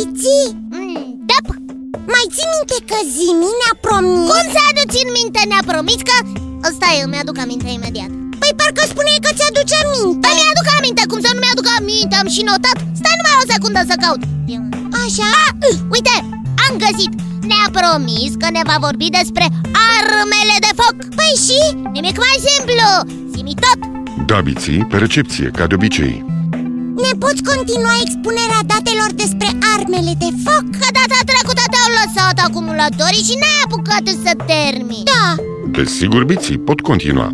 [0.00, 0.36] Iți?
[0.74, 1.00] mm,
[1.30, 1.38] Da,
[2.14, 4.28] Mai ții minte că Zimi ne-a promis?
[4.32, 6.16] cum să aduci în minte ne-a promis că...
[6.76, 8.10] Stai, îmi aduc aminte imediat.
[8.40, 10.22] Păi parcă spuneai că ți-aduce aminte.
[10.24, 12.78] Păi mi-aduc aminte, cum să nu mi-aduc aminte, am și notat.
[13.00, 14.22] Stai numai o secundă să caut.
[15.02, 15.28] Așa?
[15.44, 15.46] A,
[15.94, 16.14] uite,
[16.66, 17.12] am găsit.
[17.50, 19.44] Ne-a promis că ne va vorbi despre
[19.94, 20.96] armele de foc.
[21.18, 21.60] Păi și?
[21.96, 22.86] Nimic mai simplu,
[23.32, 23.78] zi tot.
[24.30, 26.14] Da, biții, pe recepție, ca de obicei
[27.04, 30.64] Ne poți continua expunerea datelor despre armele de foc?
[30.80, 35.26] Că data trecută te-au lăsat acumulatorii și n-ai apucat să termini Da.
[35.78, 37.30] Desigur, biții, pot continua.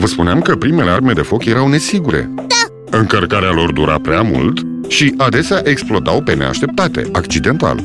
[0.00, 2.30] Vă spuneam că primele arme de foc erau nesigure.
[2.34, 2.62] Da.
[2.98, 4.58] Încărcarea lor dura prea mult
[4.88, 7.78] și adesea explodau pe neașteptate, accidental.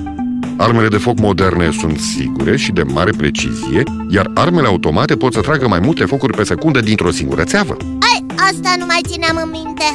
[0.57, 5.39] Armele de foc moderne sunt sigure și de mare precizie, iar armele automate pot să
[5.39, 7.77] tragă mai multe focuri pe secundă dintr-o singură țeavă.
[7.81, 7.98] Ai,
[8.47, 9.87] asta nu mai țineam în minte.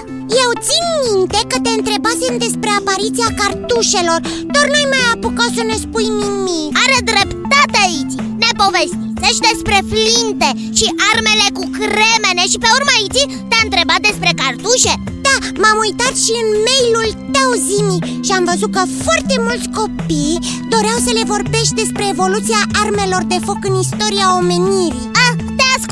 [0.43, 4.21] Eu țin minte că te întrebasem despre apariția cartușelor
[4.53, 6.71] Doar n-ai mai apucat să ne spui nimic.
[6.85, 8.15] Are dreptate aici.
[8.43, 14.31] Ne povestisești despre flinte și armele cu cremene Și pe urmă aici te-a întrebat despre
[14.41, 14.95] cartușe.
[15.27, 20.43] Da, m-am uitat și în mailul tău, Zimi Și am văzut că foarte mulți copii
[20.73, 25.11] doreau să le vorbești despre evoluția armelor de foc în istoria omenirii.
[25.23, 25.24] Ah, te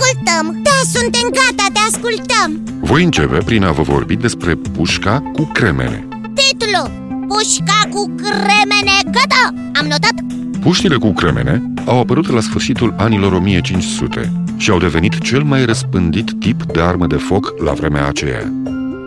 [0.03, 5.50] ascultăm Da, suntem gata, te ascultăm Voi începe prin a vă vorbi despre pușca cu
[5.53, 6.91] cremene Titlu
[7.28, 10.14] Pușca cu cremene Gata, am notat
[10.61, 16.30] Puștile cu cremene au apărut la sfârșitul anilor 1500 și au devenit cel mai răspândit
[16.41, 18.53] tip de armă de foc la vremea aceea.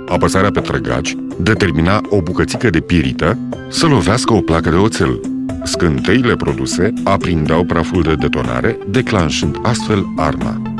[0.08, 3.38] Apăsarea pe trăgaci determina o bucățică de pirită
[3.70, 5.20] să lovească o placă de oțel.
[5.64, 10.75] Scânteile produse aprindeau praful de detonare, declanșând astfel arma.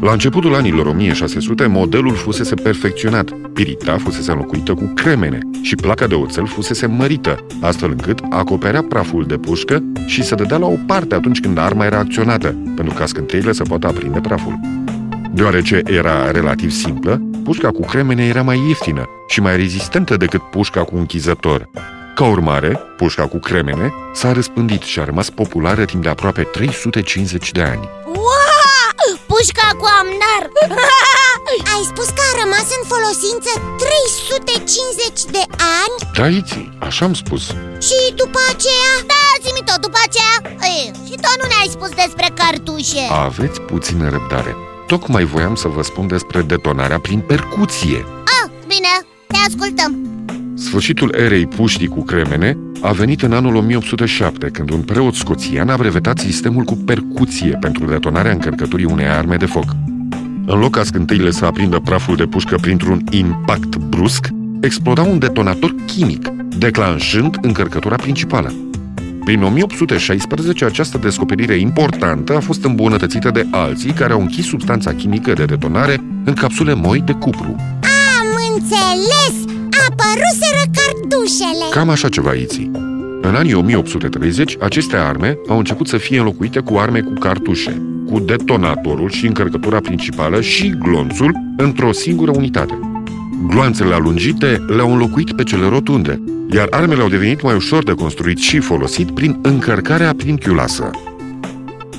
[0.00, 6.14] La începutul anilor 1600, modelul fusese perfecționat, pirita fusese înlocuită cu cremene și placa de
[6.14, 11.14] oțel fusese mărită, astfel încât acoperea praful de pușcă și se dădea la o parte
[11.14, 14.60] atunci când arma era acționată, pentru ca scânteile să poată aprinde praful.
[15.32, 20.84] Deoarece era relativ simplă, pușca cu cremene era mai ieftină și mai rezistentă decât pușca
[20.84, 21.70] cu închizător.
[22.14, 27.52] Ca urmare, pușca cu cremene s-a răspândit și a rămas populară timp de aproape 350
[27.52, 27.88] de ani.
[28.06, 28.37] Wow!
[29.38, 30.42] Pușca cu amnar
[31.74, 33.50] Ai spus că a rămas în folosință
[33.82, 35.42] 350 de
[35.84, 37.42] ani Da, Iții, așa am spus.
[37.88, 40.34] și după aceea Da, zi tot după aceea
[40.74, 44.56] Ei, Și tot nu ne-ai spus despre cartușe Aveți puțină răbdare.
[44.86, 48.06] Tocmai voiam să vă spun despre detonarea prin percuție.
[48.36, 48.92] Ah, bine,
[49.26, 50.07] te ascultăm
[50.58, 55.76] Sfârșitul erei puștii cu cremene a venit în anul 1807, când un preot scoțian a
[55.76, 59.76] brevetat sistemul cu percuție pentru detonarea încărcăturii unei arme de foc.
[60.46, 64.28] În loc ca scânteile să aprindă praful de pușcă printr-un impact brusc,
[64.60, 68.52] exploda un detonator chimic, declanșând încărcătura principală.
[69.24, 75.32] Prin 1816, această descoperire importantă a fost îmbunătățită de alții care au închis substanța chimică
[75.32, 77.56] de detonare în capsule moi de cupru.
[78.18, 79.57] Am înțeles!
[79.88, 82.70] Apăruseră cartușele Cam așa ceva, Iții.
[83.22, 88.18] În anii 1830, aceste arme au început să fie înlocuite cu arme cu cartușe, cu
[88.18, 92.78] detonatorul și încărcătura principală și glonțul într-o singură unitate.
[93.46, 98.38] Gloanțele alungite le-au înlocuit pe cele rotunde, iar armele au devenit mai ușor de construit
[98.38, 100.90] și folosit prin încărcarea prin chiulasă.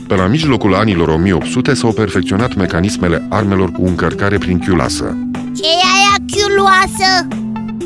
[0.08, 5.18] Pe la mijlocul anilor 1800 s-au perfecționat mecanismele armelor cu încărcare prin chiulasă.
[5.56, 7.39] Ce e aia chiuloasă?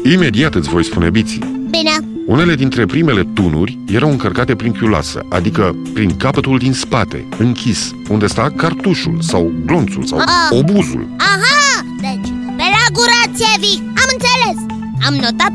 [0.04, 1.40] Imediat îți voi spune biții.
[1.70, 1.92] Bine,
[2.28, 8.28] Unele dintre primele tunuri erau încărcate prin chiulasă, adică prin capătul din spate, închis, unde
[8.28, 10.26] sta cartușul sau glonțul sau Ah.
[10.58, 11.08] obuzul.
[11.18, 14.76] aha, deci nu pe la gura țevii Am înțeles,
[15.08, 15.52] am notat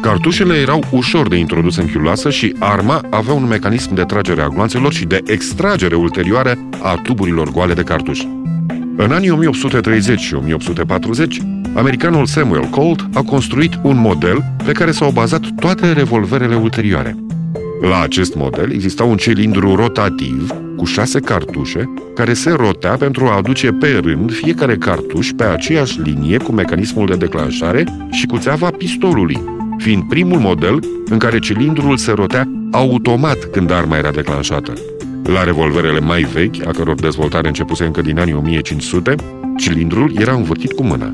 [0.00, 4.48] Cartușele erau ușor de introdus în chiulasă și arma avea un mecanism de tragere a
[4.48, 8.20] gloanțelor și de extragere ulterioară a tuburilor goale de cartuș.
[8.96, 11.40] În anii 1830 și 1840,
[11.74, 17.16] americanul Samuel Colt a construit un model pe care s-au bazat toate revolverele ulterioare.
[17.80, 23.36] La acest model exista un cilindru rotativ cu șase cartușe care se rotea pentru a
[23.36, 28.70] aduce pe rând fiecare cartuș pe aceeași linie cu mecanismul de declanșare și cu țeava
[28.70, 29.42] pistolului,
[29.78, 34.72] fiind primul model în care cilindrul se rotea automat când arma era declanșată.
[35.24, 39.14] La revolverele mai vechi, a căror dezvoltare începuse încă din anii 1500,
[39.56, 41.12] cilindrul era învârtit cu mâna.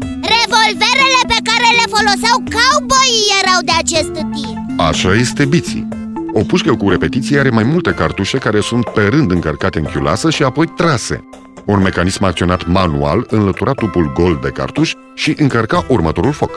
[1.46, 5.88] Revolverele pe care le foloseau cowboyii erau de acest tip Așa este biții.
[6.32, 10.30] O pușcă cu repetiție are mai multe cartușe care sunt pe rând încărcate în chiulasă
[10.30, 11.28] și apoi trase.
[11.64, 16.50] Un mecanism acționat manual înlătura tubul gol de cartuș și încărca următorul foc.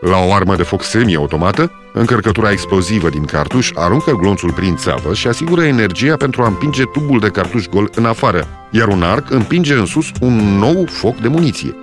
[0.00, 5.26] La o armă de foc semi-automată, încărcătura explozivă din cartuș aruncă glonțul prin țeavă și
[5.26, 9.74] asigură energia pentru a împinge tubul de cartuș gol în afară, iar un arc împinge
[9.74, 11.74] în sus un nou foc de muniție.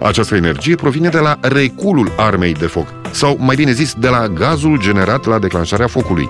[0.00, 4.28] Această energie provine de la reculul armei de foc, sau mai bine zis, de la
[4.28, 6.28] gazul generat la declanșarea focului.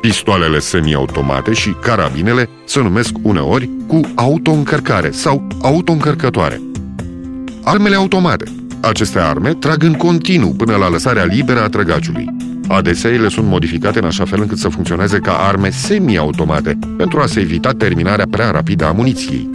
[0.00, 6.60] Pistoalele semi-automate și carabinele se numesc uneori cu autoîncărcare sau autoîncărcătoare.
[7.62, 8.44] Armele automate.
[8.80, 12.26] Aceste arme trag în continuu până la lăsarea liberă a trăgaciului.
[12.68, 17.26] Adesea ele sunt modificate în așa fel încât să funcționeze ca arme semi-automate pentru a
[17.26, 19.50] se evita terminarea prea rapidă a muniției.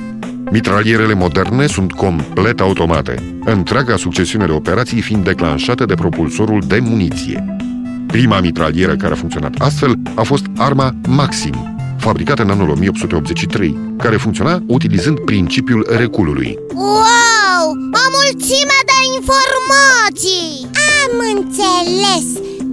[0.51, 7.45] Mitralierele moderne sunt complet automate, întreaga succesiune de operații fiind declanșată de propulsorul de muniție.
[8.07, 14.17] Prima mitralieră care a funcționat astfel a fost arma Maxim, fabricată în anul 1883, care
[14.17, 16.57] funcționa utilizând principiul reculului.
[16.73, 17.65] Wow!
[17.93, 20.69] O mulțime de informații!
[21.01, 22.25] Am înțeles!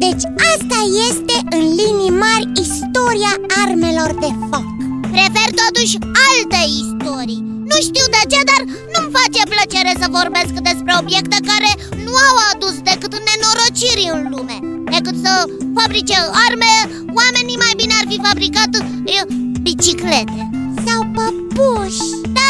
[0.04, 0.78] Deci asta
[1.08, 3.34] este în linii mari istoria
[3.64, 4.77] armelor de foc
[5.18, 5.96] Prefer totuși
[6.28, 7.42] alte istorii.
[7.70, 8.62] Nu știu de ce, dar
[8.92, 11.70] nu-mi face plăcere să vorbesc despre obiecte care
[12.04, 14.58] nu au adus decât nenorociri în lume.
[14.94, 15.32] Decât să
[15.78, 16.16] fabrice
[16.46, 16.72] arme,
[17.20, 18.70] oamenii mai bine ar fi fabricat
[19.16, 19.18] e,
[19.62, 20.40] biciclete.
[20.86, 22.04] Sau păpuși.
[22.36, 22.48] Da,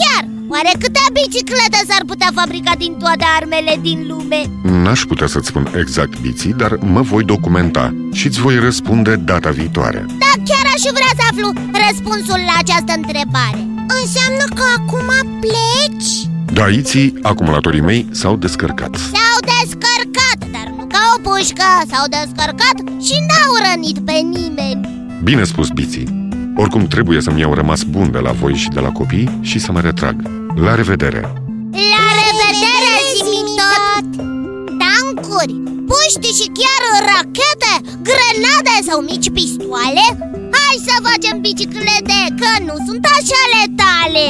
[0.00, 0.39] chiar!
[0.54, 4.40] Oare câte biciclete s-ar putea fabrica din toate armele din lume?
[4.82, 9.50] N-aș putea să-ți spun exact, Biții, dar mă voi documenta și îți voi răspunde data
[9.50, 10.06] viitoare.
[10.08, 11.48] Da, chiar aș vrea să aflu
[11.86, 13.60] răspunsul la această întrebare.
[14.00, 15.08] Înseamnă că acum
[15.44, 16.12] pleci?
[16.52, 18.94] Da, Iții, acumulatorii mei s-au descărcat.
[18.96, 21.68] S-au descărcat, dar nu ca o pușcă.
[21.90, 22.76] S-au descărcat
[23.06, 24.80] și n-au rănit pe nimeni.
[25.22, 26.28] Bine spus, Biții.
[26.56, 29.72] Oricum trebuie să-mi iau rămas bun de la voi și de la copii și să
[29.72, 31.20] mă retrag la revedere!
[31.92, 34.06] La revedere, Zimitot!
[34.80, 35.54] Tancuri,
[35.90, 37.74] puști și chiar rachete,
[38.08, 40.04] grenade sau mici pistoale?
[40.58, 44.26] Hai să facem biciclete, că nu sunt așa letale!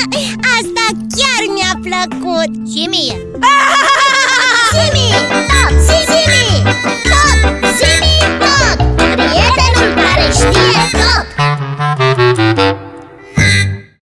[0.56, 2.50] Asta chiar mi-a plăcut!
[2.72, 3.16] Și mie!
[4.72, 5.08] Simi!
[5.50, 5.72] Tot!
[5.86, 6.46] Simi!
[7.10, 7.40] Tot!
[7.78, 8.16] Simi!
[8.42, 8.76] Tot!
[8.96, 12.73] Prietenul care știe tot!